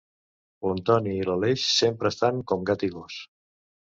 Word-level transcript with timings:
L'Antoni 0.67 1.11
i 1.17 1.27
l'Aleix 1.27 1.67
sempre 1.81 2.11
estan 2.13 2.41
com 2.53 2.65
gat 2.71 2.87
i 2.91 2.93
gos 2.97 3.21